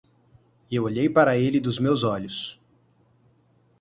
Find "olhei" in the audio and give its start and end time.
0.85-1.07